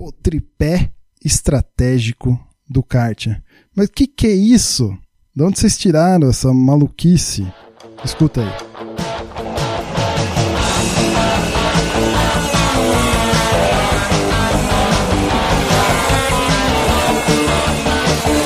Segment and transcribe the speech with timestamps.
[0.00, 0.90] o tripé
[1.22, 3.26] estratégico do kart.
[3.76, 4.96] Mas o que, que é isso?
[5.36, 7.46] De onde vocês tiraram essa maluquice?
[8.02, 8.48] Escuta aí.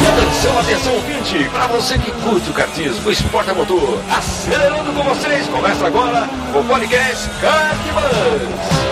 [0.08, 1.48] Atenção, atenção, ouvinte!
[1.50, 6.28] Para você que curte o kartismo, o esporte a motor, acelerando com vocês, começa agora
[6.52, 8.83] o podcast Kartbus.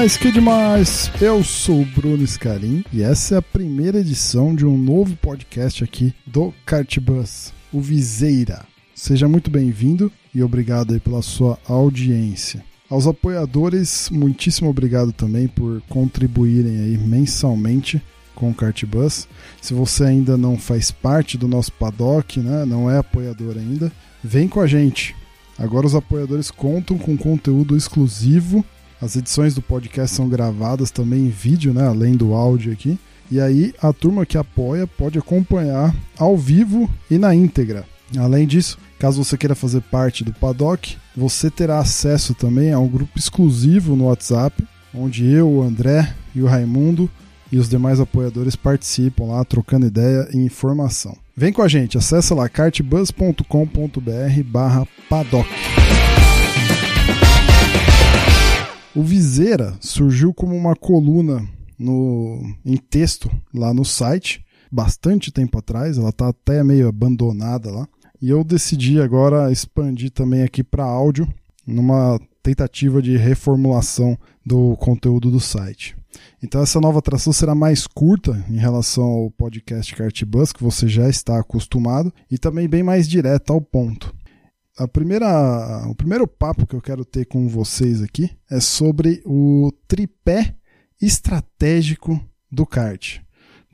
[0.00, 1.10] Demais, que demais!
[1.20, 5.84] Eu sou o Bruno Scarim e essa é a primeira edição de um novo podcast
[5.84, 8.64] aqui do Cartbus, o Viseira.
[8.94, 12.64] Seja muito bem-vindo e obrigado aí pela sua audiência.
[12.88, 18.02] Aos apoiadores, muitíssimo obrigado também por contribuírem aí mensalmente
[18.34, 19.28] com o Cartbus.
[19.60, 23.92] Se você ainda não faz parte do nosso paddock, né, não é apoiador ainda,
[24.24, 25.14] vem com a gente.
[25.58, 28.64] Agora os apoiadores contam com conteúdo exclusivo
[29.00, 32.98] as edições do podcast são gravadas também em vídeo, né, além do áudio aqui.
[33.30, 37.84] E aí a turma que apoia pode acompanhar ao vivo e na íntegra.
[38.18, 42.88] Além disso, caso você queira fazer parte do Paddock, você terá acesso também a um
[42.88, 44.62] grupo exclusivo no WhatsApp,
[44.92, 47.08] onde eu, o André e o Raimundo
[47.52, 51.16] e os demais apoiadores participam lá, trocando ideia e informação.
[51.36, 55.48] Vem com a gente, acessa lá cartbus.com.br barra paddock.
[58.94, 65.96] O Viseira surgiu como uma coluna no, em texto lá no site, bastante tempo atrás,
[65.96, 67.88] ela está até meio abandonada lá.
[68.20, 71.32] E eu decidi agora expandir também aqui para áudio,
[71.64, 75.96] numa tentativa de reformulação do conteúdo do site.
[76.42, 81.08] Então essa nova atração será mais curta em relação ao podcast Cartbus, que você já
[81.08, 84.12] está acostumado, e também bem mais direta ao ponto
[84.80, 89.70] a primeira, o primeiro papo que eu quero ter com vocês aqui é sobre o
[89.86, 90.54] tripé
[91.00, 92.18] estratégico
[92.50, 93.18] do kart.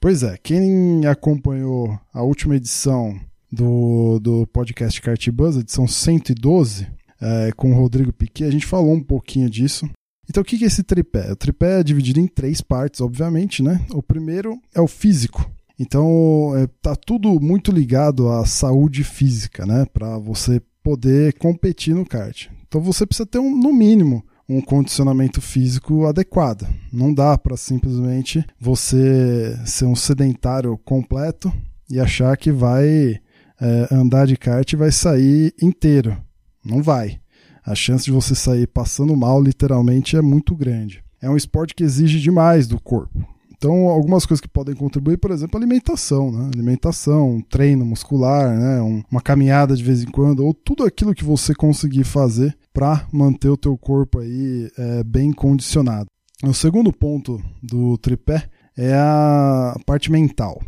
[0.00, 3.18] Pois é, quem acompanhou a última edição
[3.52, 6.88] do, do podcast Kart Buzz, edição 112,
[7.20, 9.88] é, com o Rodrigo Piquet, a gente falou um pouquinho disso.
[10.28, 11.30] Então, o que é esse tripé?
[11.30, 13.80] O tripé é dividido em três partes, obviamente, né?
[13.94, 15.48] O primeiro é o físico.
[15.78, 19.84] Então, é, tá tudo muito ligado à saúde física, né?
[19.84, 22.46] Para você poder competir no kart.
[22.68, 26.64] Então você precisa ter, um, no mínimo, um condicionamento físico adequado.
[26.92, 31.52] Não dá para simplesmente você ser um sedentário completo
[31.90, 33.18] e achar que vai
[33.60, 36.16] é, andar de kart e vai sair inteiro.
[36.64, 37.18] Não vai.
[37.64, 41.02] A chance de você sair passando mal, literalmente, é muito grande.
[41.20, 43.25] É um esporte que exige demais do corpo.
[43.56, 46.50] Então, algumas coisas que podem contribuir, por exemplo, alimentação, né?
[46.52, 48.82] Alimentação, treino muscular, né?
[48.82, 53.06] Um, uma caminhada de vez em quando, ou tudo aquilo que você conseguir fazer para
[53.10, 56.06] manter o teu corpo aí é, bem condicionado.
[56.44, 60.60] O segundo ponto do tripé é a parte mental.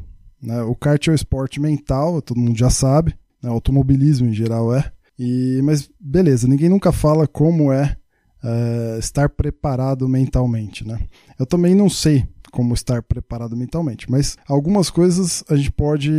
[0.42, 0.62] Né?
[0.62, 3.50] O kart é um esporte mental, todo mundo já sabe, né?
[3.50, 4.90] automobilismo em geral é.
[5.18, 7.96] E, mas beleza, ninguém nunca fala como é,
[8.42, 10.86] é estar preparado mentalmente.
[10.86, 10.98] Né?
[11.38, 16.12] Eu também não sei como estar preparado mentalmente, mas algumas coisas a gente pode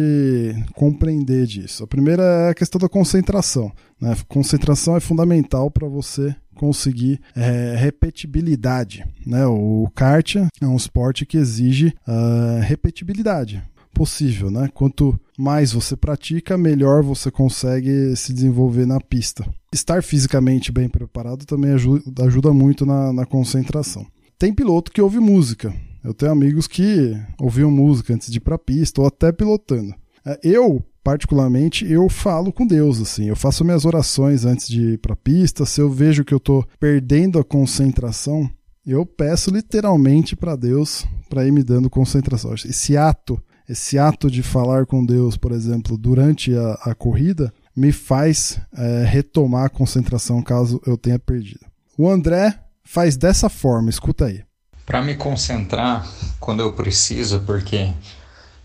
[0.75, 1.83] compreender disso.
[1.83, 3.71] A primeira é a questão da concentração.
[3.99, 4.15] Né?
[4.27, 9.05] Concentração é fundamental para você conseguir é, repetibilidade.
[9.25, 9.45] Né?
[9.45, 13.63] O kart é um esporte que exige uh, repetibilidade
[13.93, 14.69] possível, né?
[14.73, 19.45] Quanto mais você pratica, melhor você consegue se desenvolver na pista.
[19.73, 24.05] Estar fisicamente bem preparado também ajuda, ajuda muito na, na concentração.
[24.37, 25.73] Tem piloto que ouve música,
[26.03, 29.93] eu tenho amigos que ouviam música antes de ir para a pista ou até pilotando.
[30.25, 33.25] É, eu, particularmente, eu falo com Deus, assim.
[33.25, 35.65] Eu faço minhas orações antes de ir para a pista.
[35.65, 38.49] Se eu vejo que eu estou perdendo a concentração,
[38.85, 42.53] eu peço literalmente para Deus para ir me dando concentração.
[42.53, 47.91] Esse ato, esse ato de falar com Deus, por exemplo, durante a, a corrida, me
[47.91, 51.65] faz é, retomar a concentração caso eu tenha perdido.
[51.97, 54.48] O André faz dessa forma, escuta aí
[54.89, 56.03] para me concentrar
[56.39, 57.93] quando eu preciso, porque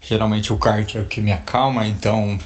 [0.01, 2.39] geralmente o kart é o que me acalma, então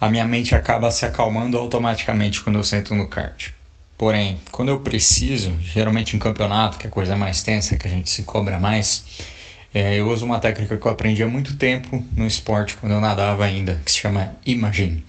[0.00, 3.50] a minha mente acaba se acalmando automaticamente quando eu sento no kart.
[3.98, 7.90] Porém, quando eu preciso, geralmente em campeonato, que é a coisa mais tensa, que a
[7.90, 9.02] gente se cobra mais,
[9.74, 13.00] é, eu uso uma técnica que eu aprendi há muito tempo no esporte, quando eu
[13.00, 15.04] nadava ainda, que se chama Imagine.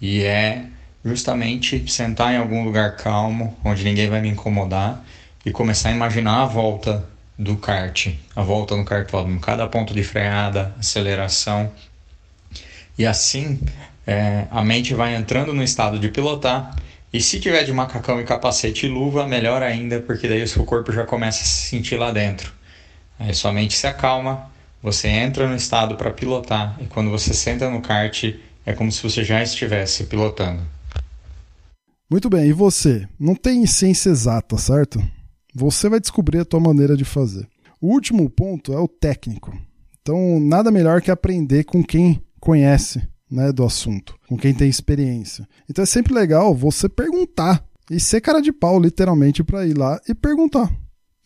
[0.00, 0.64] E é
[1.04, 5.04] justamente sentar em algum lugar calmo, onde ninguém vai me incomodar,
[5.44, 10.02] e começar a imaginar a volta do kart, a volta no kartódromo, cada ponto de
[10.02, 11.70] freada, aceleração.
[12.98, 13.60] E assim
[14.06, 16.74] é, a mente vai entrando no estado de pilotar.
[17.12, 20.64] E se tiver de macacão e capacete e luva, melhor ainda, porque daí o seu
[20.64, 22.52] corpo já começa a se sentir lá dentro.
[23.18, 24.50] Aí sua mente se acalma,
[24.82, 28.34] você entra no estado para pilotar e quando você senta no kart
[28.64, 30.62] é como se você já estivesse pilotando.
[32.10, 33.06] Muito bem, e você?
[33.20, 35.02] Não tem ciência exata, certo?
[35.54, 37.48] Você vai descobrir a tua maneira de fazer.
[37.80, 39.56] O último ponto é o técnico.
[40.00, 45.46] Então, nada melhor que aprender com quem conhece né, do assunto, com quem tem experiência.
[45.68, 50.00] Então é sempre legal você perguntar e ser cara de pau, literalmente, para ir lá
[50.08, 50.70] e perguntar.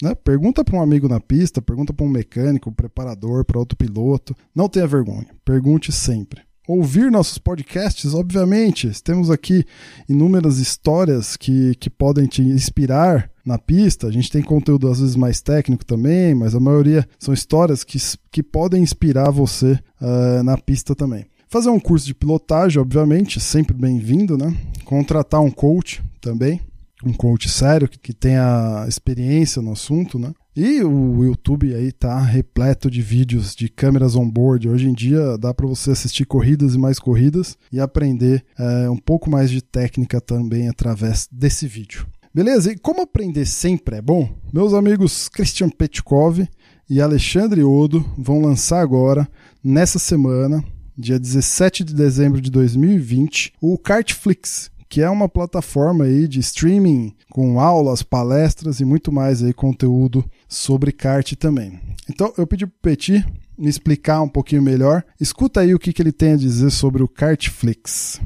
[0.02, 0.14] Né?
[0.14, 4.34] Pergunta para um amigo na pista, pergunta para um mecânico, um preparador, para outro piloto.
[4.54, 6.42] Não tenha vergonha, pergunte sempre.
[6.66, 9.64] Ouvir nossos podcasts, obviamente, temos aqui
[10.08, 14.06] inúmeras histórias que, que podem te inspirar na pista.
[14.06, 17.98] A gente tem conteúdo às vezes mais técnico também, mas a maioria são histórias que,
[18.30, 21.26] que podem inspirar você uh, na pista também.
[21.48, 24.54] Fazer um curso de pilotagem, obviamente, sempre bem-vindo, né?
[24.84, 26.60] Contratar um coach também
[27.04, 30.32] um coach sério que tenha experiência no assunto, né?
[30.54, 34.68] E o YouTube aí tá repleto de vídeos de câmeras on-board.
[34.68, 38.98] Hoje em dia dá para você assistir corridas e mais corridas e aprender é, um
[38.98, 42.06] pouco mais de técnica também através desse vídeo.
[42.34, 42.72] Beleza?
[42.72, 46.48] E como aprender sempre é bom, meus amigos Christian Petkov
[46.88, 49.28] e Alexandre Odo vão lançar agora,
[49.62, 50.64] nessa semana,
[50.96, 57.14] dia 17 de dezembro de 2020, o Kartflix, que é uma plataforma aí de streaming
[57.30, 61.78] com aulas, palestras e muito mais aí conteúdo sobre kart também.
[62.08, 63.26] Então eu pedi pro Petit
[63.58, 65.04] me explicar um pouquinho melhor.
[65.20, 68.20] Escuta aí o que, que ele tem a dizer sobre o Kartflix.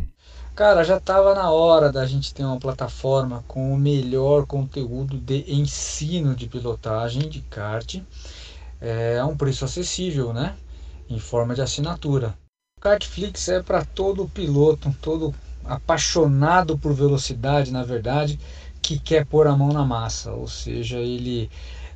[0.56, 5.44] Cara, já estava na hora da gente ter uma plataforma com o melhor conteúdo de
[5.52, 8.00] ensino de pilotagem de kart
[8.80, 10.56] é, a um preço acessível, né?
[11.10, 12.34] Em forma de assinatura.
[12.78, 18.40] O Kartflix é para todo piloto, todo apaixonado por velocidade, na verdade,
[18.80, 21.50] que quer pôr a mão na massa, ou seja, ele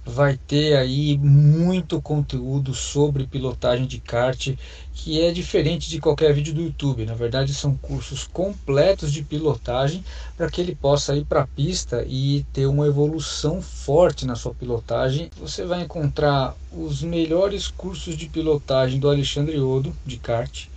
[0.04, 4.54] vai ter aí muito conteúdo sobre pilotagem de kart
[4.92, 7.06] que é diferente de qualquer vídeo do YouTube.
[7.06, 10.04] Na verdade, são cursos completos de pilotagem
[10.36, 14.54] para que ele possa ir para a pista e ter uma evolução forte na sua
[14.54, 15.30] pilotagem.
[15.38, 20.68] Você vai encontrar os melhores cursos de pilotagem do Alexandre Odo de kart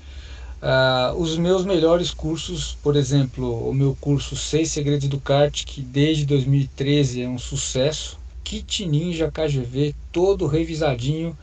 [0.64, 5.82] Uh, os meus melhores cursos, por exemplo, o meu curso 6 Segredos do Kart, que
[5.82, 11.38] desde 2013 é um sucesso, Kit Ninja KGV, todo revisadinho,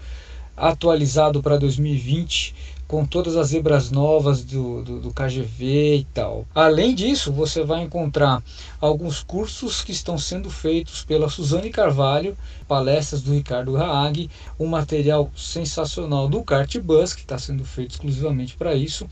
[0.56, 2.54] atualizado para 2020,
[2.86, 6.44] com todas as zebras novas do, do, do, KGV e tal.
[6.52, 8.42] Além disso, você vai encontrar
[8.80, 12.36] alguns cursos que estão sendo feitos pela Suzane Carvalho,
[12.66, 18.56] palestras do Ricardo Raag, um material sensacional do Kart Bus, que está sendo feito exclusivamente
[18.56, 19.06] para isso.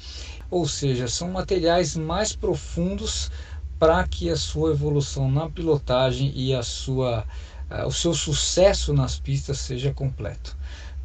[0.50, 3.30] Ou seja, são materiais mais profundos
[3.78, 7.24] para que a sua evolução na pilotagem e a sua,
[7.70, 10.56] uh, o seu sucesso nas pistas seja completo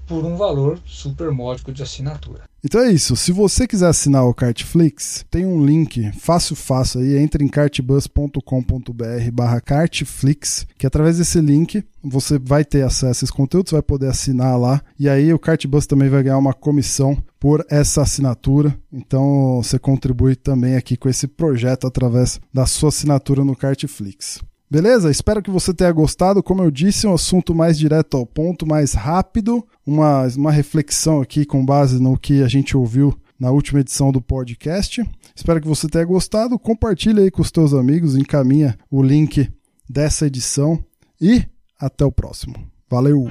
[0.06, 2.44] por um valor super módico de assinatura.
[2.63, 3.15] Então é isso.
[3.15, 7.18] Se você quiser assinar o Cartflix, tem um link fácil, fácil aí.
[7.18, 13.31] Entre em cartbus.com.br barra Cartflix, que através desse link você vai ter acesso a esses
[13.31, 14.81] conteúdos, vai poder assinar lá.
[14.98, 18.77] E aí o Cartbus também vai ganhar uma comissão por essa assinatura.
[18.92, 24.39] Então você contribui também aqui com esse projeto através da sua assinatura no Cartflix.
[24.74, 25.12] Beleza?
[25.12, 26.42] Espero que você tenha gostado.
[26.42, 31.46] Como eu disse, um assunto mais direto ao ponto, mais rápido, uma, uma reflexão aqui
[31.46, 35.08] com base no que a gente ouviu na última edição do podcast.
[35.36, 36.58] Espero que você tenha gostado.
[36.58, 39.48] Compartilhe aí com os teus amigos, encaminha o link
[39.88, 40.84] dessa edição
[41.22, 41.46] e
[41.80, 42.56] até o próximo.
[42.89, 43.30] Valeu!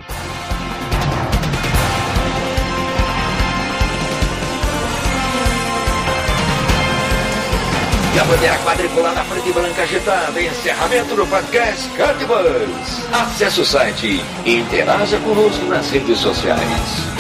[8.15, 10.43] E a bandeira quadriculada preta e branca agitada.
[10.43, 13.09] Encerramento do podcast Cardbus.
[13.11, 17.12] Acesse o site e interaja conosco nas redes sociais.